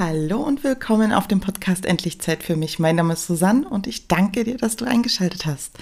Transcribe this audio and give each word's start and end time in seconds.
Hallo 0.00 0.38
und 0.38 0.64
willkommen 0.64 1.12
auf 1.12 1.28
dem 1.28 1.40
Podcast 1.40 1.84
Endlich 1.84 2.22
Zeit 2.22 2.42
für 2.42 2.56
mich. 2.56 2.78
Mein 2.78 2.96
Name 2.96 3.12
ist 3.12 3.26
Susanne 3.26 3.68
und 3.68 3.86
ich 3.86 4.08
danke 4.08 4.44
dir, 4.44 4.56
dass 4.56 4.76
du 4.76 4.86
eingeschaltet 4.86 5.44
hast. 5.44 5.72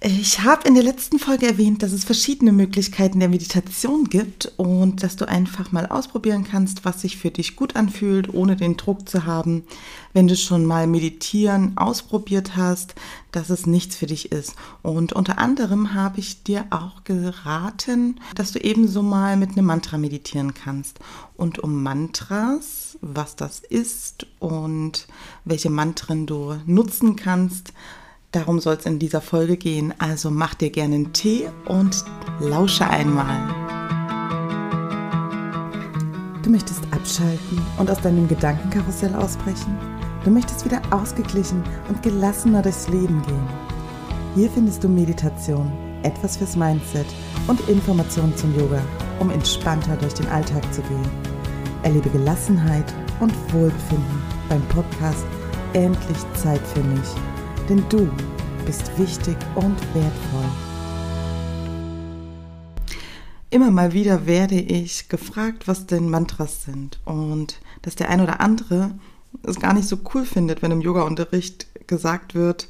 Ich 0.00 0.40
habe 0.42 0.68
in 0.68 0.74
der 0.74 0.82
letzten 0.82 1.18
Folge 1.18 1.46
erwähnt, 1.46 1.82
dass 1.82 1.92
es 1.92 2.04
verschiedene 2.04 2.52
Möglichkeiten 2.52 3.18
der 3.18 3.30
Meditation 3.30 4.04
gibt 4.04 4.52
und 4.58 5.02
dass 5.02 5.16
du 5.16 5.26
einfach 5.26 5.72
mal 5.72 5.86
ausprobieren 5.86 6.44
kannst, 6.44 6.84
was 6.84 7.00
sich 7.00 7.16
für 7.16 7.30
dich 7.30 7.56
gut 7.56 7.76
anfühlt, 7.76 8.32
ohne 8.34 8.56
den 8.56 8.76
Druck 8.76 9.08
zu 9.08 9.24
haben, 9.24 9.64
wenn 10.12 10.28
du 10.28 10.36
schon 10.36 10.66
mal 10.66 10.86
meditieren 10.86 11.78
ausprobiert 11.78 12.56
hast, 12.56 12.94
dass 13.32 13.48
es 13.48 13.66
nichts 13.66 13.96
für 13.96 14.04
dich 14.04 14.32
ist. 14.32 14.54
Und 14.82 15.14
unter 15.14 15.38
anderem 15.38 15.94
habe 15.94 16.20
ich 16.20 16.42
dir 16.42 16.66
auch 16.68 17.04
geraten, 17.04 18.20
dass 18.34 18.52
du 18.52 18.58
ebenso 18.58 19.00
mal 19.00 19.38
mit 19.38 19.52
einem 19.52 19.64
Mantra 19.64 19.96
meditieren 19.96 20.52
kannst. 20.52 20.98
Und 21.38 21.58
um 21.58 21.82
Mantras, 21.82 22.98
was 23.00 23.34
das 23.34 23.60
ist 23.60 24.26
und 24.40 25.08
welche 25.46 25.70
Mantren 25.70 26.26
du 26.26 26.56
nutzen 26.66 27.16
kannst, 27.16 27.72
Darum 28.36 28.60
soll 28.60 28.74
es 28.74 28.84
in 28.84 28.98
dieser 28.98 29.22
Folge 29.22 29.56
gehen. 29.56 29.94
Also 29.96 30.30
mach 30.30 30.52
dir 30.52 30.68
gerne 30.68 30.96
einen 30.96 31.14
Tee 31.14 31.48
und 31.64 32.04
lausche 32.38 32.86
einmal. 32.86 33.48
Du 36.42 36.50
möchtest 36.50 36.82
abschalten 36.90 37.62
und 37.78 37.90
aus 37.90 37.98
deinem 38.02 38.28
Gedankenkarussell 38.28 39.14
ausbrechen? 39.14 39.78
Du 40.22 40.30
möchtest 40.30 40.66
wieder 40.66 40.82
ausgeglichen 40.90 41.64
und 41.88 42.02
gelassener 42.02 42.60
durchs 42.60 42.90
Leben 42.90 43.22
gehen? 43.22 43.48
Hier 44.34 44.50
findest 44.50 44.84
du 44.84 44.88
Meditation, 44.88 45.72
etwas 46.02 46.36
fürs 46.36 46.56
Mindset 46.56 47.06
und 47.46 47.66
Informationen 47.70 48.36
zum 48.36 48.54
Yoga, 48.54 48.82
um 49.18 49.30
entspannter 49.30 49.96
durch 49.96 50.12
den 50.12 50.28
Alltag 50.28 50.62
zu 50.74 50.82
gehen. 50.82 51.08
Erlebe 51.84 52.10
Gelassenheit 52.10 52.92
und 53.18 53.32
Wohlbefinden 53.54 54.22
beim 54.50 54.60
Podcast 54.68 55.24
Endlich 55.72 56.18
Zeit 56.34 56.60
für 56.74 56.82
mich 56.82 57.08
denn 57.68 57.84
du 57.88 58.08
bist 58.66 58.98
wichtig 58.98 59.36
und 59.54 59.80
wertvoll. 59.94 60.50
Immer 63.48 63.70
mal 63.70 63.92
wieder 63.92 64.26
werde 64.26 64.56
ich 64.56 65.08
gefragt, 65.08 65.68
was 65.68 65.86
denn 65.86 66.10
Mantras 66.10 66.64
sind 66.64 66.98
und 67.04 67.60
dass 67.82 67.94
der 67.94 68.10
ein 68.10 68.20
oder 68.20 68.40
andere 68.40 68.98
es 69.44 69.60
gar 69.60 69.72
nicht 69.72 69.86
so 69.86 69.98
cool 70.12 70.24
findet, 70.26 70.62
wenn 70.62 70.72
im 70.72 70.80
Yoga-Unterricht 70.80 71.68
gesagt 71.86 72.34
wird, 72.34 72.68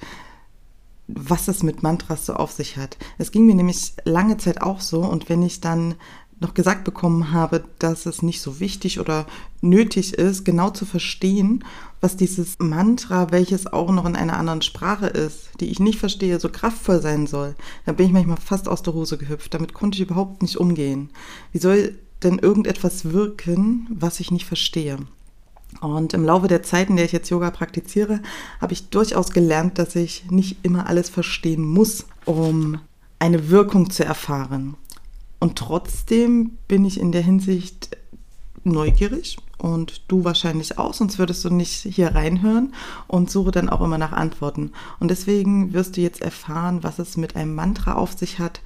was 1.09 1.49
es 1.49 1.63
mit 1.63 1.83
Mantras 1.83 2.27
so 2.27 2.35
auf 2.35 2.53
sich 2.53 2.77
hat. 2.77 2.99
Es 3.17 3.33
ging 3.33 3.47
mir 3.47 3.55
nämlich 3.55 3.95
lange 4.05 4.37
Zeit 4.37 4.61
auch 4.61 4.81
so 4.81 5.01
und 5.01 5.31
wenn 5.31 5.43
ich 5.43 5.61
dann 5.61 5.95
noch 6.39 6.55
gesagt 6.55 6.85
bekommen 6.85 7.33
habe, 7.33 7.65
dass 7.79 8.07
es 8.07 8.23
nicht 8.23 8.43
so 8.43 8.61
wichtig 8.61 9.01
oder 9.01 9.27
nötig 9.63 10.15
ist, 10.15 10.45
genau 10.45 10.71
zu 10.71 10.85
verstehen, 10.85 11.65
was 12.01 12.17
dieses 12.17 12.57
Mantra, 12.59 13.31
welches 13.33 13.67
auch 13.67 13.91
noch 13.91 14.05
in 14.05 14.17
einer 14.17 14.37
anderen 14.37 14.63
Sprache 14.63 15.07
ist, 15.07 15.49
die 15.61 15.71
ich 15.71 15.81
nicht 15.81 15.99
verstehe, 15.99 16.39
so 16.39 16.49
kraftvoll 16.49 17.01
sein 17.01 17.27
soll, 17.27 17.55
dann 17.87 17.97
bin 17.97 18.07
ich 18.07 18.13
manchmal 18.13 18.37
fast 18.37 18.69
aus 18.69 18.83
der 18.83 18.95
Hose 18.95 19.17
gehüpft. 19.17 19.55
Damit 19.55 19.73
konnte 19.73 19.97
ich 19.97 20.03
überhaupt 20.03 20.43
nicht 20.43 20.59
umgehen. 20.59 21.11
Wie 21.53 21.59
soll 21.59 21.99
denn 22.23 22.39
irgendetwas 22.39 23.13
wirken, 23.13 23.87
was 23.91 24.21
ich 24.21 24.31
nicht 24.31 24.47
verstehe? 24.47 24.99
Und 25.81 26.15
im 26.15 26.25
Laufe 26.25 26.49
der 26.49 26.63
Zeit, 26.63 26.91
in 26.91 26.97
der 26.97 27.05
ich 27.05 27.13
jetzt 27.13 27.31
Yoga 27.31 27.51
praktiziere, 27.51 28.21
habe 28.61 28.73
ich 28.73 28.89
durchaus 28.89 29.31
gelernt, 29.31 29.79
dass 29.79 29.97
ich 29.97 30.31
nicht 30.31 30.59
immer 30.63 30.87
alles 30.87 31.09
verstehen 31.09 31.67
muss, 31.67 32.07
um 32.25 32.79
eine 33.19 33.51
Wirkung 33.51 33.91
zu 33.91 34.05
erfahren. 34.05 34.77
Und 35.39 35.57
trotzdem 35.57 36.59
bin 36.69 36.85
ich 36.85 36.99
in 36.99 37.13
der 37.13 37.23
Hinsicht 37.23 37.97
neugierig 38.65 39.39
und 39.59 40.03
du 40.09 40.25
wahrscheinlich 40.25 40.79
auch, 40.79 40.93
sonst 40.93 41.19
würdest 41.19 41.45
du 41.45 41.51
nicht 41.51 41.73
hier 41.73 42.15
reinhören 42.15 42.75
und 43.07 43.31
suche 43.31 43.53
dann 43.53 43.69
auch 43.69 43.81
immer 43.81 43.99
nach 43.99 44.13
Antworten. 44.13 44.73
Und 44.99 45.11
deswegen 45.11 45.73
wirst 45.73 45.97
du 45.97 46.01
jetzt 46.01 46.21
erfahren, 46.21 46.83
was 46.83 46.99
es 46.99 47.17
mit 47.17 47.37
einem 47.37 47.55
Mantra 47.55 47.95
auf 47.95 48.19
sich 48.19 48.39
hat. 48.39 48.61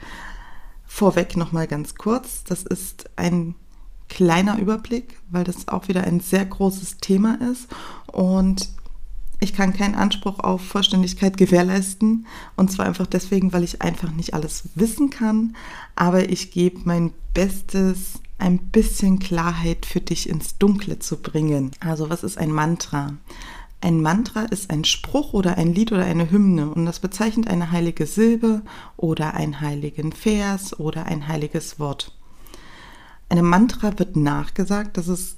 Vorweg 0.87 1.37
nochmal 1.37 1.69
ganz 1.69 1.95
kurz, 1.95 2.43
das 2.45 2.65
ist 2.65 3.11
ein 3.17 3.55
kleiner 4.09 4.59
Überblick, 4.59 5.21
weil 5.31 5.45
das 5.45 5.69
auch 5.69 5.87
wieder 5.87 6.03
ein 6.03 6.19
sehr 6.19 6.45
großes 6.45 6.99
Thema 6.99 7.39
ist 7.53 7.69
und 8.07 8.71
ich 9.41 9.55
kann 9.55 9.73
keinen 9.73 9.95
Anspruch 9.95 10.39
auf 10.39 10.63
Vollständigkeit 10.63 11.37
gewährleisten. 11.37 12.27
Und 12.57 12.71
zwar 12.71 12.87
einfach 12.87 13.07
deswegen, 13.07 13.53
weil 13.53 13.65
ich 13.65 13.83
einfach 13.83 14.13
nicht 14.13 14.35
alles 14.35 14.69
wissen 14.75 15.11
kann. 15.11 15.57
Aber 15.97 16.29
ich 16.29 16.51
gebe 16.51 16.81
mein 16.85 17.13
Bestes, 17.33 18.21
ein 18.39 18.59
bisschen 18.59 19.19
Klarheit 19.19 19.87
für 19.87 20.01
dich 20.01 20.29
ins 20.29 20.59
Dunkle 20.59 20.99
zu 20.99 21.19
bringen. 21.19 21.73
Also 21.81 22.11
was 22.11 22.23
ist 22.23 22.39
ein 22.39 22.51
Mantra? 22.51 23.15
Ein 23.83 24.03
Mantra 24.03 24.43
ist 24.43 24.71
ein 24.71 24.85
Spruch 24.85 25.33
oder 25.33 25.57
ein 25.57 25.75
Lied 25.75 25.93
oder 25.93 26.05
eine 26.05 26.31
Hymne 26.31 26.71
und 26.71 26.85
das 26.85 27.01
bezeichnet 27.01 27.49
eine 27.49 27.71
heilige 27.71 28.07
Silbe 28.07 28.63
oder 28.97 29.35
einen 29.35 29.61
heiligen 29.61 30.13
Vers 30.13 30.79
oder 30.79 31.07
ein 31.07 31.29
heiliges 31.29 31.79
Wort. 31.79 32.15
Einem 33.31 33.49
Mantra 33.49 33.99
wird 33.99 34.17
nachgesagt, 34.17 34.97
dass 34.97 35.09
es 35.09 35.37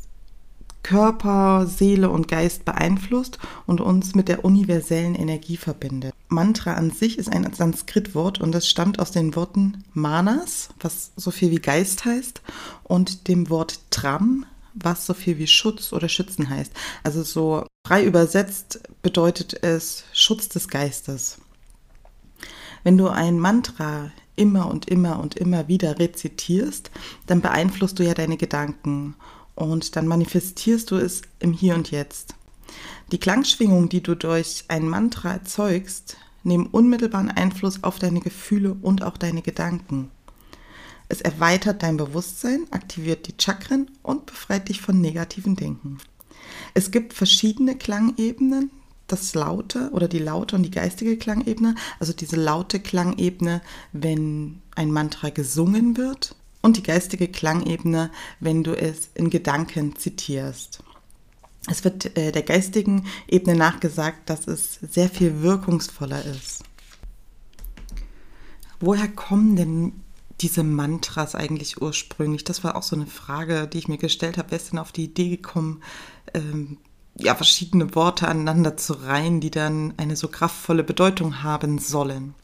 Körper, 0.83 1.67
Seele 1.67 2.11
und 2.11 2.29
Geist 2.29 2.65
beeinflusst 2.65 3.39
und 3.67 3.81
uns 3.81 4.15
mit 4.15 4.29
der 4.29 4.45
universellen 4.45 5.15
Energie 5.15 5.57
verbindet. 5.57 6.15
Mantra 6.29 6.75
an 6.75 6.91
sich 6.91 7.19
ist 7.19 7.31
ein 7.31 7.51
Sanskritwort 7.53 8.41
und 8.41 8.55
es 8.55 8.69
stammt 8.69 8.99
aus 8.99 9.13
den 9.13 9.37
Worten 9.37 9.85
Manas, 9.93 10.71
was 10.81 11.13
so 11.17 11.31
viel 11.31 11.51
wie 11.51 11.61
Geist 11.61 12.05
heißt, 12.05 12.43
und 12.83 13.29
dem 13.29 13.49
Wort 13.51 13.81
Tram, 13.91 14.47
was 14.75 15.07
so 15.07 15.15
viel 15.15 15.39
wie 15.39 15.47
Schutz 15.47 15.93
oder 15.93 16.09
Schützen 16.09 16.49
heißt. 16.49 16.73
Also 17.03 17.23
so 17.23 17.67
frei 17.87 18.05
übersetzt 18.05 18.81
bedeutet 19.03 19.63
es 19.63 20.05
Schutz 20.13 20.49
des 20.49 20.69
Geistes. 20.69 21.39
Wenn 22.83 22.99
du 22.99 23.09
ein 23.09 23.39
Mantra 23.39 24.11
immer 24.35 24.69
und 24.69 24.89
immer 24.89 25.21
und 25.21 25.37
immer 25.37 25.69
wieder 25.69 25.99
rezitierst, 25.99 26.91
dann 27.27 27.41
beeinflusst 27.41 27.99
du 27.99 28.03
ja 28.03 28.15
deine 28.15 28.37
Gedanken 28.37 29.15
und 29.55 29.97
dann 29.97 30.07
manifestierst 30.07 30.91
du 30.91 30.97
es 30.97 31.23
im 31.39 31.53
Hier 31.53 31.75
und 31.75 31.91
Jetzt. 31.91 32.35
Die 33.11 33.19
Klangschwingung, 33.19 33.89
die 33.89 34.03
du 34.03 34.15
durch 34.15 34.65
ein 34.69 34.89
Mantra 34.89 35.33
erzeugst, 35.33 36.17
nehmen 36.45 36.67
unmittelbaren 36.67 37.31
Einfluss 37.31 37.85
auf 37.85 37.99
deine 37.99 38.21
Gefühle 38.21 38.77
und 38.81 39.03
auch 39.03 39.17
deine 39.17 39.43
Gedanken. 39.43 40.11
Es 41.09 41.21
erweitert 41.21 41.83
dein 41.83 41.99
Bewusstsein, 41.99 42.67
aktiviert 42.71 43.29
die 43.29 43.35
Chakren 43.39 43.91
und 44.03 44.27
befreit 44.27 44.69
dich 44.69 44.81
von 44.81 45.01
negativen 45.01 45.57
Denken. 45.57 45.99
Es 46.75 46.91
gibt 46.91 47.13
verschiedene 47.13 47.77
Klangebenen, 47.77 48.71
das 49.09 49.35
laute 49.35 49.91
oder 49.93 50.09
die 50.09 50.19
laute 50.19 50.57
und 50.57 50.63
die 50.63 50.71
geistige 50.71 51.19
Klangebene, 51.19 51.75
also 52.01 52.15
diese 52.15 52.37
laute 52.37 52.81
Klangebene, 52.81 53.61
wenn 53.93 54.63
ein 54.75 54.91
Mantra 54.91 55.29
gesungen 55.29 55.99
wird, 55.99 56.35
und 56.63 56.77
die 56.77 56.83
geistige 56.83 57.29
Klangebene, 57.29 58.11
wenn 58.41 58.65
du 58.65 58.73
es 58.73 59.11
in 59.15 59.31
Gedanken 59.31 59.97
zitierst. 59.97 60.83
Es 61.69 61.85
wird 61.85 62.17
äh, 62.17 62.33
der 62.33 62.43
geistigen 62.43 63.07
Ebene 63.29 63.57
nachgesagt, 63.57 64.31
dass 64.31 64.47
es 64.47 64.79
sehr 64.81 65.09
viel 65.09 65.43
wirkungsvoller 65.43 66.25
ist. 66.25 66.65
Woher 68.81 69.09
kommen 69.09 69.55
denn 69.55 69.93
diese 70.41 70.65
Mantras 70.65 71.37
eigentlich 71.37 71.81
ursprünglich? 71.81 72.43
Das 72.43 72.65
war 72.65 72.75
auch 72.75 72.83
so 72.83 72.97
eine 72.97 73.07
Frage, 73.07 73.69
die 73.69 73.79
ich 73.79 73.87
mir 73.87 73.99
gestellt 73.99 74.39
habe. 74.39 74.51
Wer 74.51 74.59
ist 74.59 74.73
denn 74.73 74.81
auf 74.81 74.91
die 74.91 75.05
Idee 75.05 75.29
gekommen, 75.29 75.83
ähm, 76.35 76.79
ja, 77.15 77.37
verschiedene 77.37 77.95
Worte 77.95 78.27
aneinander 78.27 78.77
zu 78.77 78.95
reihen, 78.95 79.41
die 79.41 79.53
dann 79.53 79.95
eine 79.99 80.17
so 80.17 80.27
kraftvolle 80.27 80.83
Bedeutung 80.83 81.45
haben 81.45 81.79
sollen? 81.79 82.35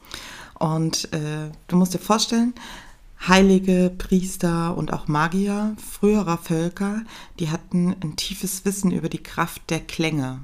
Und 0.54 1.12
äh, 1.12 1.50
du 1.66 1.76
musst 1.76 1.94
dir 1.94 1.98
vorstellen, 1.98 2.54
Heilige, 3.26 3.92
Priester 3.96 4.76
und 4.76 4.92
auch 4.92 5.08
Magier 5.08 5.76
früherer 5.76 6.38
Völker, 6.38 7.02
die 7.38 7.50
hatten 7.50 7.94
ein 8.00 8.16
tiefes 8.16 8.64
Wissen 8.64 8.90
über 8.90 9.08
die 9.08 9.22
Kraft 9.22 9.70
der 9.70 9.80
Klänge. 9.80 10.40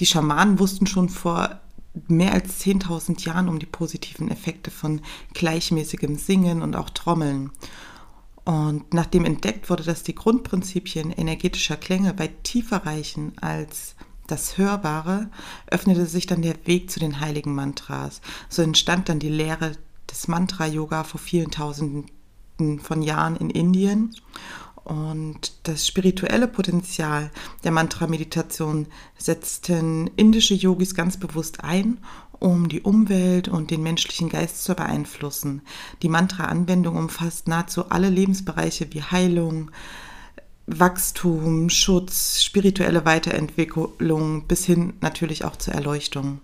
Die 0.00 0.06
Schamanen 0.06 0.58
wussten 0.58 0.86
schon 0.86 1.08
vor 1.08 1.60
mehr 2.08 2.32
als 2.32 2.64
10.000 2.64 3.24
Jahren 3.24 3.48
um 3.48 3.58
die 3.58 3.66
positiven 3.66 4.30
Effekte 4.30 4.70
von 4.70 5.02
gleichmäßigem 5.34 6.16
Singen 6.16 6.62
und 6.62 6.74
auch 6.74 6.90
Trommeln. 6.90 7.50
Und 8.44 8.92
nachdem 8.92 9.24
entdeckt 9.24 9.70
wurde, 9.70 9.84
dass 9.84 10.02
die 10.02 10.14
Grundprinzipien 10.14 11.12
energetischer 11.12 11.76
Klänge 11.76 12.18
weit 12.18 12.42
tiefer 12.42 12.86
reichen 12.86 13.32
als 13.40 13.94
das 14.26 14.56
Hörbare, 14.56 15.30
öffnete 15.66 16.06
sich 16.06 16.26
dann 16.26 16.42
der 16.42 16.66
Weg 16.66 16.90
zu 16.90 16.98
den 16.98 17.20
heiligen 17.20 17.54
Mantras. 17.54 18.20
So 18.48 18.62
entstand 18.62 19.08
dann 19.08 19.18
die 19.18 19.28
Lehre 19.28 19.72
des 20.12 20.28
Mantra-Yoga 20.28 21.04
vor 21.04 21.20
vielen 21.20 21.50
Tausenden 21.50 22.06
von 22.80 23.02
Jahren 23.02 23.36
in 23.36 23.50
Indien. 23.50 24.14
Und 24.84 25.54
das 25.62 25.86
spirituelle 25.86 26.48
Potenzial 26.48 27.30
der 27.64 27.70
Mantra-Meditation 27.72 28.86
setzten 29.16 30.08
indische 30.16 30.54
Yogis 30.54 30.94
ganz 30.94 31.16
bewusst 31.16 31.62
ein, 31.62 31.98
um 32.40 32.68
die 32.68 32.80
Umwelt 32.80 33.46
und 33.46 33.70
den 33.70 33.84
menschlichen 33.84 34.28
Geist 34.28 34.64
zu 34.64 34.74
beeinflussen. 34.74 35.62
Die 36.02 36.08
Mantra-Anwendung 36.08 36.96
umfasst 36.96 37.46
nahezu 37.46 37.90
alle 37.90 38.10
Lebensbereiche 38.10 38.92
wie 38.92 39.02
Heilung, 39.02 39.70
Wachstum, 40.66 41.70
Schutz, 41.70 42.42
spirituelle 42.42 43.04
Weiterentwicklung 43.04 44.46
bis 44.46 44.64
hin 44.64 44.94
natürlich 45.00 45.44
auch 45.44 45.56
zur 45.56 45.74
Erleuchtung. 45.74 46.40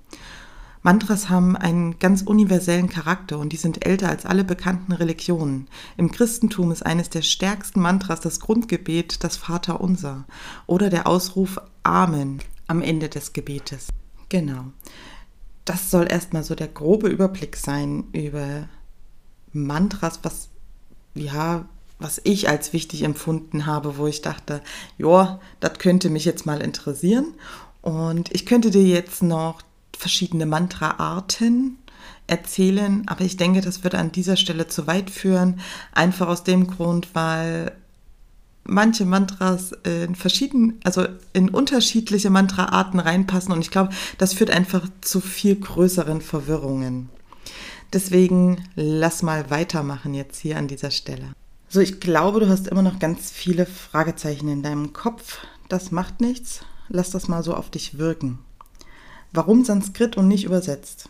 Mantras 0.83 1.29
haben 1.29 1.57
einen 1.57 1.99
ganz 1.99 2.23
universellen 2.23 2.89
Charakter 2.89 3.39
und 3.39 3.53
die 3.53 3.57
sind 3.57 3.85
älter 3.85 4.09
als 4.09 4.25
alle 4.27 4.45
bekannten 4.45 4.93
Religionen. 4.93 5.69
Im 5.97 6.11
Christentum 6.11 6.71
ist 6.71 6.85
eines 6.85 7.11
der 7.11 7.23
stärksten 7.23 7.81
Mantras 7.81 8.21
das 8.21 8.41
Grundgebet, 8.41 9.25
das 9.25 9.37
Vaterunser 9.37 10.25
oder 10.67 10.91
der 10.91 11.07
Ausruf 11.07 11.61
Amen 11.83 12.41
am 12.67 12.83
Ende 12.83 13.09
des 13.09 13.33
Gebetes. 13.33 13.89
Genau. 14.29 14.67
Das 15.65 15.91
soll 15.91 16.07
erstmal 16.11 16.45
so 16.45 16.55
der 16.55 16.69
grobe 16.69 17.09
Überblick 17.09 17.57
sein 17.57 18.05
über 18.13 18.69
Mantras, 19.53 20.21
was 20.23 20.49
ja, 21.15 21.69
was 21.99 22.21
ich 22.25 22.49
als 22.49 22.73
wichtig 22.73 23.03
empfunden 23.03 23.67
habe, 23.67 23.99
wo 23.99 24.07
ich 24.07 24.23
dachte, 24.23 24.63
ja, 24.99 25.41
das 25.61 25.79
könnte 25.79 26.11
mich 26.11 26.25
jetzt 26.25 26.47
mal 26.47 26.61
interessieren. 26.61 27.35
Und 27.83 28.33
ich 28.33 28.47
könnte 28.47 28.71
dir 28.71 28.83
jetzt 28.83 29.23
noch 29.23 29.63
verschiedene 29.99 30.47
Mantra-Arten 30.47 31.77
erzählen, 32.27 33.03
aber 33.07 33.23
ich 33.23 33.37
denke, 33.37 33.61
das 33.61 33.83
würde 33.83 33.99
an 33.99 34.13
dieser 34.13 34.37
Stelle 34.37 34.69
zu 34.69 34.87
weit 34.87 35.11
führen, 35.11 35.61
einfach 35.93 36.29
aus 36.29 36.45
dem 36.45 36.69
Grund, 36.69 37.09
weil 37.15 37.73
manche 38.65 39.05
Mantras 39.07 39.73
in 39.83 40.15
verschiedenen, 40.15 40.79
also 40.85 41.07
in 41.33 41.49
unterschiedliche 41.49 42.31
Mantra-Arten 42.31 43.01
reinpassen 43.01 43.53
und 43.53 43.61
ich 43.61 43.71
glaube, 43.71 43.91
das 44.19 44.35
führt 44.35 44.51
einfach 44.51 44.87
zu 45.01 45.21
viel 45.21 45.57
größeren 45.57 46.21
Verwirrungen. 46.21 47.09
Deswegen 47.93 48.65
lass 48.77 49.23
mal 49.23 49.51
weitermachen 49.51 50.13
jetzt 50.15 50.39
hier 50.39 50.59
an 50.59 50.69
dieser 50.69 50.91
Stelle. 50.91 51.33
So, 51.71 51.81
ich 51.81 52.01
glaube, 52.01 52.41
du 52.41 52.49
hast 52.49 52.69
immer 52.69 52.83
noch 52.83 52.99
ganz 52.99 53.31
viele 53.31 53.67
Fragezeichen 53.67 54.49
in 54.49 54.63
deinem 54.63 54.93
Kopf. 54.93 55.39
Das 55.69 55.91
macht 55.91 56.21
nichts. 56.21 56.61
Lass 56.89 57.11
das 57.11 57.29
mal 57.29 57.43
so 57.43 57.55
auf 57.55 57.71
dich 57.71 57.99
wirken. 57.99 58.39
Warum 59.33 59.65
Sanskrit 59.65 60.17
und 60.17 60.29
nicht 60.29 60.45
übersetzt? 60.45 61.09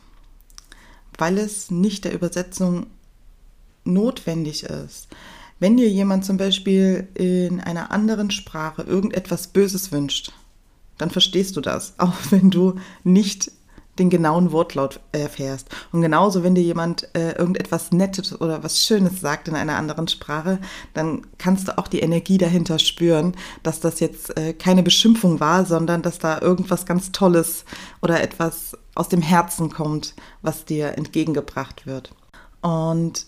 Weil 1.17 1.39
es 1.39 1.71
nicht 1.71 2.05
der 2.05 2.15
Übersetzung 2.15 2.87
notwendig 3.85 4.65
ist. 4.65 5.09
Wenn 5.61 5.77
dir 5.77 5.89
jemand 5.89 6.25
zum 6.25 6.37
Beispiel 6.37 7.09
in 7.15 7.61
einer 7.61 7.91
anderen 7.91 8.31
Sprache 8.31 8.83
irgendetwas 8.83 9.49
Böses 9.49 9.91
wünscht, 9.91 10.33
dann 10.99 11.11
verstehst 11.11 11.57
du 11.57 11.61
das, 11.61 11.95
auch 11.99 12.15
wenn 12.31 12.51
du 12.51 12.75
nicht 13.05 13.51
den 13.99 14.11
genauen 14.11 14.53
Wortlaut 14.53 15.01
erfährst. 15.13 15.69
Und 15.93 16.03
genauso, 16.03 16.43
wenn 16.43 16.55
dir 16.55 16.63
jemand 16.63 17.09
äh, 17.15 17.33
irgendetwas 17.33 17.93
Nettes 17.93 18.41
oder 18.41 18.63
was 18.63 18.85
Schönes 18.85 19.21
sagt 19.21 19.49
in 19.49 19.57
einer 19.57 19.77
anderen 19.77 20.09
Sprache, 20.09 20.59
dann 20.95 21.23
kannst 21.39 21.69
du 21.69 21.79
auch 21.79 21.89
die 21.89 22.01
Energie 22.01 22.39
dahinter 22.39 22.79
spüren, 22.79 23.35
dass 23.63 23.81
das 23.81 24.01
jetzt 24.01 24.37
äh, 24.37 24.53
keine 24.53 24.83
Beschimpfung 24.83 25.41
war, 25.41 25.65
sondern 25.65 26.03
dass 26.03 26.19
da 26.19 26.41
irgendwas 26.41 26.87
ganz 26.87 27.13
Tolles 27.13 27.65
oder 28.03 28.23
etwas 28.23 28.77
aus 28.95 29.09
dem 29.09 29.23
Herzen 29.23 29.71
kommt, 29.71 30.15
was 30.43 30.65
dir 30.65 30.97
entgegengebracht 30.97 31.87
wird. 31.87 32.11
Und 32.61 33.27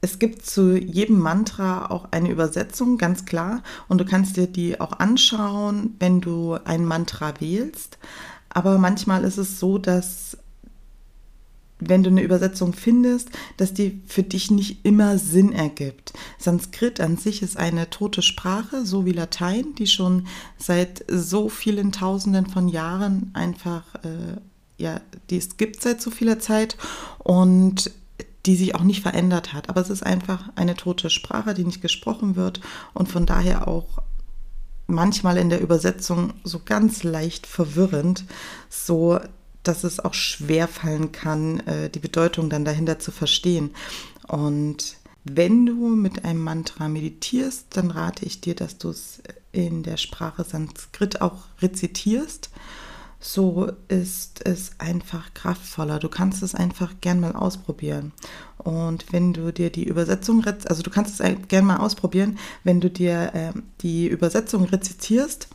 es 0.00 0.18
gibt 0.18 0.46
zu 0.46 0.76
jedem 0.76 1.18
Mantra 1.18 1.86
auch 1.86 2.08
eine 2.12 2.30
Übersetzung, 2.30 2.98
ganz 2.98 3.24
klar. 3.24 3.62
Und 3.88 3.98
du 3.98 4.04
kannst 4.04 4.36
dir 4.36 4.46
die 4.46 4.80
auch 4.80 4.98
anschauen, 4.98 5.96
wenn 5.98 6.20
du 6.20 6.56
ein 6.64 6.84
Mantra 6.84 7.34
wählst. 7.40 7.98
Aber 8.50 8.78
manchmal 8.78 9.24
ist 9.24 9.38
es 9.38 9.60
so, 9.60 9.78
dass 9.78 10.36
wenn 11.80 12.02
du 12.02 12.10
eine 12.10 12.22
Übersetzung 12.22 12.72
findest, 12.72 13.30
dass 13.56 13.72
die 13.72 14.02
für 14.06 14.22
dich 14.22 14.50
nicht 14.50 14.84
immer 14.84 15.18
Sinn 15.18 15.52
ergibt. 15.52 16.12
Sanskrit 16.38 17.00
an 17.00 17.16
sich 17.16 17.42
ist 17.42 17.56
eine 17.56 17.88
tote 17.90 18.22
Sprache, 18.22 18.84
so 18.84 19.06
wie 19.06 19.12
Latein, 19.12 19.74
die 19.76 19.86
schon 19.86 20.26
seit 20.58 21.04
so 21.08 21.48
vielen 21.48 21.92
Tausenden 21.92 22.46
von 22.46 22.68
Jahren 22.68 23.30
einfach, 23.34 23.94
äh, 24.02 24.40
ja, 24.76 25.00
die 25.30 25.36
es 25.36 25.56
gibt 25.56 25.82
seit 25.82 26.00
so 26.00 26.10
vieler 26.10 26.38
Zeit 26.38 26.76
und 27.18 27.90
die 28.46 28.56
sich 28.56 28.74
auch 28.74 28.82
nicht 28.82 29.02
verändert 29.02 29.52
hat. 29.52 29.68
Aber 29.68 29.80
es 29.80 29.90
ist 29.90 30.04
einfach 30.04 30.48
eine 30.56 30.74
tote 30.74 31.10
Sprache, 31.10 31.54
die 31.54 31.64
nicht 31.64 31.82
gesprochen 31.82 32.34
wird 32.34 32.60
und 32.94 33.08
von 33.08 33.26
daher 33.26 33.68
auch 33.68 33.98
manchmal 34.88 35.36
in 35.36 35.50
der 35.50 35.60
Übersetzung 35.60 36.34
so 36.42 36.60
ganz 36.64 37.04
leicht 37.04 37.46
verwirrend, 37.46 38.24
so 38.68 39.20
dass 39.62 39.84
es 39.84 40.00
auch 40.00 40.14
schwer 40.14 40.66
fallen 40.66 41.12
kann, 41.12 41.60
äh, 41.60 41.90
die 41.90 41.98
Bedeutung 41.98 42.50
dann 42.50 42.64
dahinter 42.64 42.98
zu 42.98 43.12
verstehen. 43.12 43.70
Und 44.26 44.96
wenn 45.24 45.66
du 45.66 45.88
mit 45.88 46.24
einem 46.24 46.42
Mantra 46.42 46.88
meditierst, 46.88 47.66
dann 47.70 47.90
rate 47.90 48.24
ich 48.24 48.40
dir, 48.40 48.54
dass 48.54 48.78
du 48.78 48.90
es 48.90 49.22
in 49.52 49.82
der 49.82 49.98
Sprache 49.98 50.44
Sanskrit 50.44 51.20
auch 51.20 51.44
rezitierst 51.60 52.50
so 53.20 53.70
ist 53.88 54.46
es 54.46 54.72
einfach 54.78 55.34
kraftvoller. 55.34 55.98
Du 55.98 56.08
kannst 56.08 56.42
es 56.42 56.54
einfach 56.54 56.94
gern 57.00 57.20
mal 57.20 57.34
ausprobieren. 57.34 58.12
Und 58.58 59.12
wenn 59.12 59.32
du 59.32 59.52
dir 59.52 59.70
die 59.70 59.84
Übersetzung, 59.84 60.44
also 60.44 60.82
du 60.82 60.90
kannst 60.90 61.20
es 61.20 61.36
gern 61.48 61.64
mal 61.64 61.78
ausprobieren, 61.78 62.38
wenn 62.64 62.80
du 62.80 62.90
dir 62.90 63.32
äh, 63.34 63.52
die 63.80 64.08
Übersetzung 64.08 64.64
rezitierst 64.64 65.48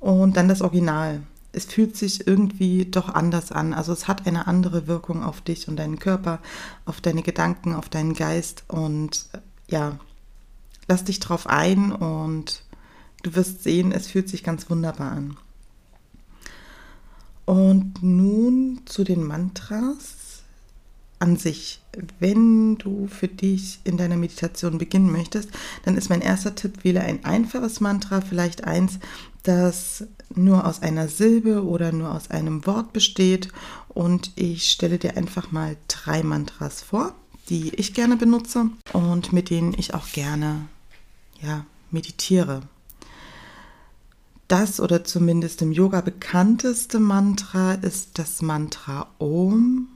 und 0.00 0.36
dann 0.36 0.48
das 0.48 0.62
Original. 0.62 1.22
Es 1.52 1.64
fühlt 1.64 1.96
sich 1.96 2.26
irgendwie 2.26 2.86
doch 2.86 3.08
anders 3.08 3.50
an. 3.52 3.72
Also 3.72 3.92
es 3.92 4.08
hat 4.08 4.26
eine 4.26 4.46
andere 4.46 4.86
Wirkung 4.86 5.22
auf 5.22 5.40
dich 5.40 5.68
und 5.68 5.76
deinen 5.76 5.98
Körper, 5.98 6.40
auf 6.84 7.00
deine 7.00 7.22
Gedanken, 7.22 7.74
auf 7.74 7.88
deinen 7.88 8.14
Geist. 8.14 8.64
Und 8.68 9.26
äh, 9.32 9.38
ja, 9.68 9.98
lass 10.88 11.04
dich 11.04 11.20
drauf 11.20 11.46
ein 11.46 11.92
und 11.92 12.64
du 13.22 13.34
wirst 13.36 13.62
sehen, 13.62 13.92
es 13.92 14.08
fühlt 14.08 14.28
sich 14.28 14.42
ganz 14.42 14.68
wunderbar 14.70 15.12
an. 15.12 15.36
Und 17.46 18.02
nun 18.02 18.82
zu 18.86 19.02
den 19.02 19.24
Mantras 19.24 20.19
an 21.20 21.36
sich. 21.36 21.80
Wenn 22.18 22.76
du 22.76 23.06
für 23.06 23.28
dich 23.28 23.78
in 23.84 23.96
deiner 23.96 24.16
Meditation 24.16 24.78
beginnen 24.78 25.12
möchtest, 25.12 25.50
dann 25.84 25.96
ist 25.96 26.10
mein 26.10 26.20
erster 26.20 26.54
Tipp, 26.54 26.82
wähle 26.82 27.02
ein 27.02 27.24
einfaches 27.24 27.80
Mantra, 27.80 28.20
vielleicht 28.20 28.64
eins, 28.64 28.98
das 29.42 30.04
nur 30.34 30.66
aus 30.66 30.82
einer 30.82 31.08
Silbe 31.08 31.64
oder 31.64 31.92
nur 31.92 32.12
aus 32.12 32.30
einem 32.30 32.66
Wort 32.66 32.92
besteht. 32.92 33.48
Und 33.88 34.32
ich 34.34 34.70
stelle 34.70 34.98
dir 34.98 35.16
einfach 35.16 35.52
mal 35.52 35.76
drei 35.88 36.22
Mantras 36.22 36.82
vor, 36.82 37.14
die 37.48 37.74
ich 37.76 37.94
gerne 37.94 38.16
benutze 38.16 38.66
und 38.92 39.32
mit 39.32 39.50
denen 39.50 39.74
ich 39.74 39.94
auch 39.94 40.10
gerne 40.12 40.68
ja, 41.40 41.64
meditiere 41.90 42.62
das 44.50 44.80
oder 44.80 45.04
zumindest 45.04 45.62
im 45.62 45.70
Yoga 45.70 46.00
bekannteste 46.00 46.98
Mantra 46.98 47.74
ist 47.74 48.18
das 48.18 48.42
Mantra 48.42 49.06
Om. 49.18 49.86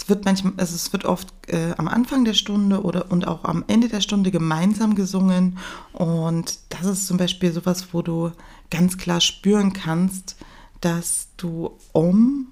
Es 0.00 0.08
wird 0.08 0.24
manchmal, 0.24 0.54
also 0.56 0.74
es 0.74 0.94
wird 0.94 1.04
oft 1.04 1.28
äh, 1.48 1.74
am 1.76 1.86
Anfang 1.86 2.24
der 2.24 2.32
Stunde 2.32 2.82
oder 2.82 3.12
und 3.12 3.28
auch 3.28 3.44
am 3.44 3.64
Ende 3.66 3.88
der 3.88 4.00
Stunde 4.00 4.30
gemeinsam 4.30 4.94
gesungen. 4.94 5.58
Und 5.92 6.58
das 6.70 6.86
ist 6.86 7.06
zum 7.06 7.18
Beispiel 7.18 7.52
sowas, 7.52 7.88
wo 7.92 8.00
du 8.00 8.32
ganz 8.70 8.96
klar 8.96 9.20
spüren 9.20 9.74
kannst, 9.74 10.36
dass 10.80 11.28
du 11.36 11.72
Om, 11.92 12.46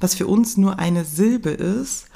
was 0.00 0.14
für 0.14 0.26
uns 0.26 0.56
nur 0.56 0.78
eine 0.78 1.04
Silbe 1.04 1.50
ist, 1.50 2.06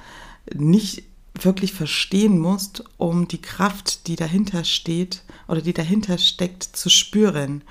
nicht 0.54 1.02
wirklich 1.34 1.74
verstehen 1.74 2.38
musst, 2.38 2.82
um 2.96 3.28
die 3.28 3.42
Kraft, 3.42 4.06
die 4.06 4.16
dahinter 4.16 4.64
steht 4.64 5.24
oder 5.46 5.60
die 5.60 5.74
dahinter 5.74 6.16
steckt, 6.16 6.62
zu 6.62 6.88
spüren. 6.88 7.64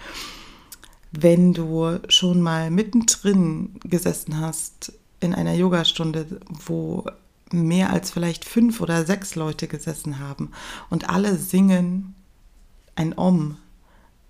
Wenn 1.12 1.54
du 1.54 1.98
schon 2.08 2.40
mal 2.40 2.70
mittendrin 2.70 3.80
gesessen 3.84 4.40
hast 4.40 4.94
in 5.20 5.34
einer 5.34 5.54
Yogastunde, 5.54 6.40
wo 6.66 7.06
mehr 7.52 7.92
als 7.92 8.12
vielleicht 8.12 8.46
fünf 8.46 8.80
oder 8.82 9.06
sechs 9.06 9.36
Leute 9.36 9.68
gesessen 9.68 10.20
haben 10.20 10.52
und 10.90 11.10
alle 11.10 11.36
singen 11.38 12.16
ein 12.96 13.18
Om, 13.18 13.58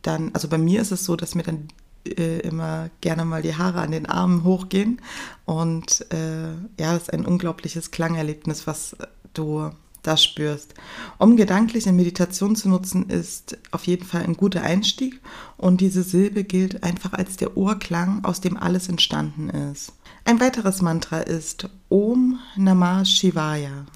dann, 0.02 0.32
also 0.34 0.48
bei 0.48 0.58
mir 0.58 0.82
ist 0.82 0.92
es 0.92 1.04
so, 1.04 1.16
dass 1.16 1.36
mir 1.36 1.44
dann 1.44 1.68
äh, 2.06 2.40
immer 2.40 2.90
gerne 3.02 3.26
mal 3.26 3.42
die 3.42 3.56
Haare 3.56 3.82
an 3.82 3.92
den 3.92 4.06
Armen 4.06 4.44
hochgehen 4.44 5.02
und 5.46 6.06
äh, 6.14 6.52
ja, 6.80 6.94
das 6.94 7.04
ist 7.04 7.14
ein 7.14 7.26
unglaubliches 7.26 7.92
Klangerlebnis, 7.92 8.68
was 8.68 8.96
du 9.34 9.72
das 10.04 10.24
spürst. 10.24 10.74
Um 11.18 11.36
gedanklich 11.36 11.86
in 11.86 11.96
Meditation 11.96 12.56
zu 12.56 12.70
nutzen, 12.70 13.10
ist 13.10 13.58
auf 13.72 13.86
jeden 13.86 14.06
Fall 14.06 14.24
ein 14.24 14.38
guter 14.38 14.62
Einstieg 14.62 15.20
und 15.58 15.82
diese 15.82 16.04
Silbe 16.04 16.46
gilt 16.46 16.84
einfach 16.84 17.14
als 17.14 17.36
der 17.36 17.58
Urklang, 17.58 18.24
aus 18.24 18.40
dem 18.40 18.56
alles 18.56 18.88
entstanden 18.88 19.50
ist. 19.50 19.92
Ein 20.30 20.40
weiteres 20.40 20.84
Mantra 20.84 21.22
ist 21.22 21.70
Om 21.90 22.38
Namah 22.56 23.04
Shivaya. 23.04 23.88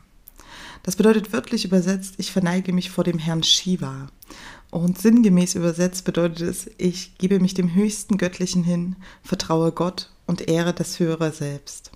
Das 0.81 0.95
bedeutet 0.95 1.31
wörtlich 1.31 1.63
übersetzt, 1.63 2.15
ich 2.17 2.31
verneige 2.31 2.73
mich 2.73 2.89
vor 2.89 3.03
dem 3.03 3.19
Herrn 3.19 3.43
Shiva. 3.43 4.07
Und 4.71 4.99
sinngemäß 4.99 5.53
übersetzt 5.53 6.05
bedeutet 6.05 6.41
es, 6.41 6.71
ich 6.79 7.19
gebe 7.19 7.39
mich 7.39 7.53
dem 7.53 7.75
höchsten 7.75 8.17
Göttlichen 8.17 8.63
hin, 8.63 8.95
vertraue 9.21 9.71
Gott 9.73 10.09
und 10.25 10.47
ehre 10.47 10.73
das 10.73 10.97
höhere 10.97 11.31
Selbst. 11.31 11.91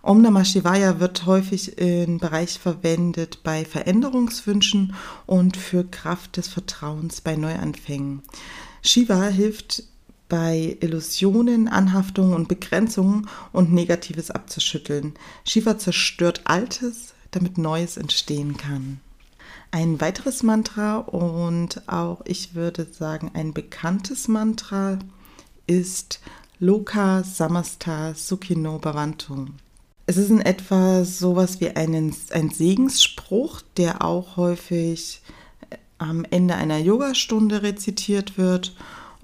Om 0.00 0.22
Namah 0.22 0.44
Shivaya 0.44 1.00
wird 1.00 1.26
häufig 1.26 1.76
im 1.76 2.20
Bereich 2.20 2.60
verwendet 2.60 3.40
bei 3.42 3.64
Veränderungswünschen 3.64 4.94
und 5.26 5.56
für 5.56 5.82
Kraft 5.82 6.36
des 6.36 6.46
Vertrauens 6.46 7.20
bei 7.20 7.34
Neuanfängen. 7.34 8.22
Shiva 8.80 9.24
hilft 9.24 9.82
bei 10.28 10.76
Illusionen, 10.80 11.68
Anhaftungen 11.68 12.34
und 12.34 12.48
Begrenzungen 12.48 13.28
und 13.52 13.72
Negatives 13.72 14.30
abzuschütteln. 14.30 15.14
Shiva 15.44 15.78
zerstört 15.78 16.42
Altes, 16.44 17.14
damit 17.30 17.58
Neues 17.58 17.96
entstehen 17.96 18.56
kann. 18.56 19.00
Ein 19.70 20.00
weiteres 20.00 20.42
Mantra 20.42 20.98
und 20.98 21.82
auch 21.88 22.22
ich 22.24 22.54
würde 22.54 22.86
sagen 22.90 23.30
ein 23.34 23.52
bekanntes 23.52 24.28
Mantra 24.28 24.98
ist 25.66 26.20
Loka 26.58 27.22
Samasta 27.22 28.14
Sukhino 28.14 28.78
Bhavantu. 28.78 29.46
Es 30.06 30.16
ist 30.16 30.30
in 30.30 30.40
etwa 30.40 31.04
sowas 31.04 31.60
wie 31.60 31.70
einen, 31.70 32.14
ein 32.30 32.50
Segensspruch, 32.50 33.60
der 33.76 34.02
auch 34.02 34.36
häufig 34.36 35.20
am 35.98 36.24
Ende 36.30 36.54
einer 36.54 36.78
Yogastunde 36.78 37.62
rezitiert 37.62 38.38
wird 38.38 38.74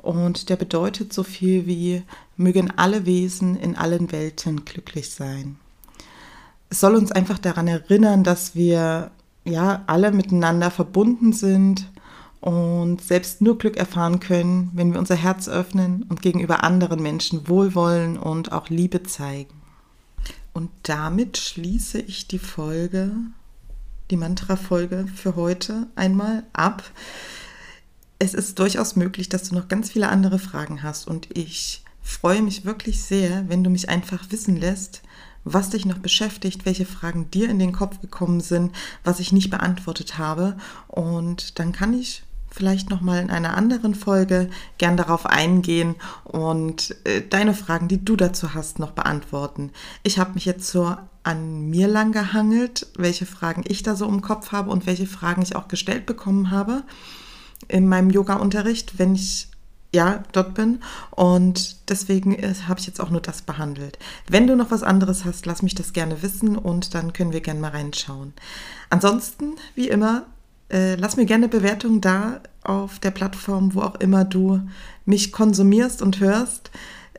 und 0.02 0.49
der 0.49 0.56
bedeutet 0.56 1.12
so 1.12 1.23
viel 1.23 1.66
wie 1.66 2.02
mögen 2.37 2.73
alle 2.76 3.06
Wesen 3.06 3.56
in 3.56 3.76
allen 3.76 4.12
Welten 4.12 4.64
glücklich 4.64 5.11
sein. 5.11 5.56
Es 6.71 6.80
soll 6.80 6.97
uns 6.97 7.12
einfach 7.12 7.38
daran 7.38 7.68
erinnern, 7.68 8.25
dass 8.25 8.54
wir 8.54 9.11
ja 9.44 9.82
alle 9.87 10.12
miteinander 10.12 10.71
verbunden 10.71 11.32
sind 11.32 11.88
und 12.40 13.00
selbst 13.00 13.40
nur 13.40 13.59
Glück 13.59 13.76
erfahren 13.76 14.18
können, 14.18 14.71
wenn 14.75 14.92
wir 14.92 14.99
unser 14.99 15.14
Herz 15.14 15.49
öffnen 15.49 16.04
und 16.09 16.23
gegenüber 16.23 16.64
anderen 16.64 17.00
Menschen 17.00 17.49
Wohlwollen 17.49 18.18
und 18.18 18.50
auch 18.52 18.68
Liebe 18.68 19.04
zeigen. 19.04 19.62
Und 20.52 20.71
damit 20.82 21.38
schließe 21.38 22.00
ich 22.00 22.26
die 22.26 22.40
Folge, 22.40 23.12
die 24.11 24.16
Mantra-Folge 24.16 25.06
für 25.14 25.37
heute 25.37 25.87
einmal 25.94 26.42
ab. 26.52 26.82
Es 28.22 28.34
ist 28.34 28.60
durchaus 28.60 28.94
möglich, 28.94 29.28
dass 29.28 29.48
du 29.48 29.56
noch 29.56 29.66
ganz 29.66 29.90
viele 29.90 30.08
andere 30.08 30.38
Fragen 30.38 30.84
hast 30.84 31.08
und 31.08 31.36
ich 31.36 31.82
freue 32.04 32.40
mich 32.40 32.64
wirklich 32.64 33.02
sehr, 33.02 33.48
wenn 33.48 33.64
du 33.64 33.68
mich 33.70 33.88
einfach 33.88 34.30
wissen 34.30 34.56
lässt, 34.56 35.02
was 35.42 35.70
dich 35.70 35.86
noch 35.86 35.98
beschäftigt, 35.98 36.64
welche 36.64 36.86
Fragen 36.86 37.32
dir 37.32 37.50
in 37.50 37.58
den 37.58 37.72
Kopf 37.72 38.00
gekommen 38.00 38.40
sind, 38.40 38.70
was 39.02 39.18
ich 39.18 39.32
nicht 39.32 39.50
beantwortet 39.50 40.18
habe. 40.18 40.56
Und 40.86 41.58
dann 41.58 41.72
kann 41.72 41.94
ich 41.94 42.22
vielleicht 42.48 42.90
noch 42.90 43.00
mal 43.00 43.20
in 43.20 43.28
einer 43.28 43.56
anderen 43.56 43.96
Folge 43.96 44.50
gern 44.78 44.96
darauf 44.96 45.26
eingehen 45.26 45.96
und 46.22 46.94
äh, 47.02 47.22
deine 47.28 47.54
Fragen, 47.54 47.88
die 47.88 48.04
du 48.04 48.14
dazu 48.14 48.54
hast, 48.54 48.78
noch 48.78 48.92
beantworten. 48.92 49.72
Ich 50.04 50.20
habe 50.20 50.34
mich 50.34 50.44
jetzt 50.44 50.68
so 50.68 50.94
an 51.24 51.70
mir 51.70 51.88
lang 51.88 52.12
gehangelt, 52.12 52.86
welche 52.96 53.26
Fragen 53.26 53.64
ich 53.66 53.82
da 53.82 53.96
so 53.96 54.06
im 54.06 54.22
Kopf 54.22 54.52
habe 54.52 54.70
und 54.70 54.86
welche 54.86 55.08
Fragen 55.08 55.42
ich 55.42 55.56
auch 55.56 55.66
gestellt 55.66 56.06
bekommen 56.06 56.52
habe 56.52 56.84
in 57.69 57.88
meinem 57.88 58.11
Yoga-Unterricht, 58.11 58.99
wenn 58.99 59.14
ich 59.14 59.49
ja 59.95 60.23
dort 60.33 60.54
bin. 60.54 60.81
Und 61.11 61.88
deswegen 61.90 62.35
äh, 62.35 62.54
habe 62.66 62.81
ich 62.81 62.87
jetzt 62.87 63.00
auch 63.00 63.11
nur 63.11 63.21
das 63.21 63.42
behandelt. 63.42 63.99
Wenn 64.28 64.47
du 64.47 64.57
noch 64.57 64.71
was 64.71 64.83
anderes 64.83 65.25
hast, 65.25 65.47
lass 65.47 65.62
mich 65.62 65.75
das 65.75 65.92
gerne 65.92 66.23
wissen 66.23 66.57
und 66.57 66.95
dann 66.95 67.12
können 67.12 67.33
wir 67.33 67.40
gerne 67.40 67.61
mal 67.61 67.71
reinschauen. 67.71 68.33
Ansonsten, 68.90 69.57
wie 69.75 69.88
immer, 69.88 70.26
äh, 70.71 70.95
lass 70.95 71.16
mir 71.16 71.26
gerne 71.26 71.49
Bewertungen 71.49 72.00
da 72.00 72.40
auf 72.64 72.99
der 72.99 73.11
Plattform, 73.11 73.75
wo 73.75 73.83
auch 73.83 73.97
immer 73.97 74.25
du 74.25 74.61
mich 75.04 75.33
konsumierst 75.33 76.00
und 76.00 76.21
hörst. 76.21 76.71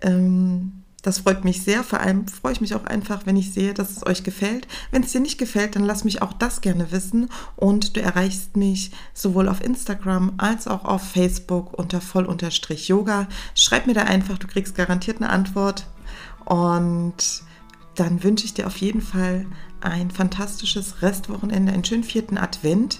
Ähm, 0.02 0.83
das 1.04 1.20
freut 1.20 1.44
mich 1.44 1.62
sehr. 1.62 1.84
Vor 1.84 2.00
allem 2.00 2.28
freue 2.28 2.54
ich 2.54 2.62
mich 2.62 2.74
auch 2.74 2.86
einfach, 2.86 3.26
wenn 3.26 3.36
ich 3.36 3.54
sehe, 3.54 3.74
dass 3.74 3.92
es 3.92 4.06
euch 4.06 4.24
gefällt. 4.24 4.68
Wenn 4.90 5.04
es 5.04 5.12
dir 5.12 5.20
nicht 5.20 5.38
gefällt, 5.38 5.76
dann 5.76 5.84
lass 5.84 6.06
mich 6.06 6.22
auch 6.22 6.34
das 6.34 6.62
gerne 6.62 6.92
wissen. 6.92 7.30
Und 7.58 7.96
du 7.96 8.02
erreichst 8.02 8.56
mich 8.56 8.92
sowohl 9.14 9.50
auf 9.50 9.62
Instagram 9.62 10.34
als 10.38 10.66
auch 10.68 10.86
auf 10.86 11.04
Facebook 11.04 11.78
unter 11.78 12.00
voll-yoga. 12.00 13.28
Schreib 13.54 13.86
mir 13.86 13.94
da 13.94 14.04
einfach, 14.04 14.38
du 14.38 14.48
kriegst 14.48 14.76
garantiert 14.76 15.18
eine 15.18 15.30
Antwort. 15.30 15.86
Und 16.46 17.44
dann 17.96 18.24
wünsche 18.24 18.46
ich 18.46 18.54
dir 18.54 18.66
auf 18.66 18.78
jeden 18.78 19.02
Fall 19.02 19.46
ein 19.84 20.12
fantastisches 20.12 21.02
Restwochenende, 21.02 21.74
einen 21.74 21.84
schönen 21.84 22.04
vierten 22.04 22.38
Advent. 22.38 23.00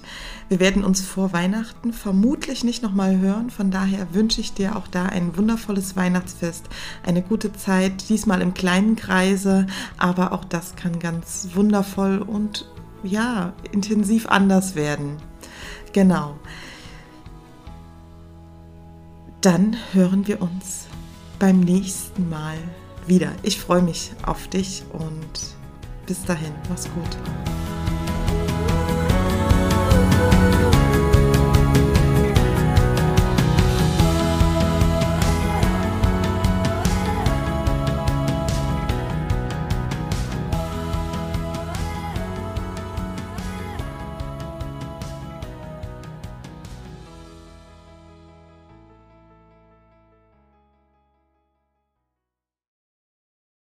Wir 0.50 0.60
werden 0.60 0.84
uns 0.84 1.02
vor 1.02 1.34
Weihnachten 1.34 1.94
vermutlich 1.94 2.64
nicht 2.64 2.84
nochmal 2.84 3.18
hören. 3.18 3.50
Von 3.50 3.72
daher 3.72 4.14
wünsche 4.14 4.42
ich 4.42 4.54
dir 4.54 4.76
auch 4.76 4.88
da 4.88 5.06
ein 5.06 5.38
wundervolles 5.38 5.96
Weihnachtsfest, 5.96 6.68
eine 7.04 7.22
gute 7.22 7.54
Zeit, 7.54 8.10
diesmal 8.10 8.42
im 8.42 8.54
kleinen 8.54 8.96
Kreise, 8.96 9.68
aber 9.98 10.34
auch 10.34 10.46
das 10.46 10.76
kann 10.76 11.00
ganz 11.00 11.50
wundervoll 11.54 12.20
und 12.20 12.70
ja, 13.04 13.54
intensiv 13.72 14.28
anders 14.28 14.76
werden. 14.76 15.18
Genau. 15.94 16.38
Dann 19.42 19.76
hören 19.92 20.28
wir 20.28 20.42
uns 20.42 20.88
beim 21.40 21.60
nächsten 21.60 22.30
Mal 22.30 22.58
wieder. 23.08 23.32
Ich 23.44 23.60
freue 23.60 23.82
mich 23.82 24.14
auf 24.26 24.48
dich 24.48 24.84
und 24.94 25.63
bis 26.06 26.24
dahin, 26.26 26.54
mach's 26.70 26.86
gut. 26.94 27.63